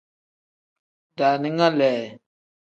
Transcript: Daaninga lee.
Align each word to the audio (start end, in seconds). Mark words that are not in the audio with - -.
Daaninga 1.17 1.67
lee. 1.77 2.01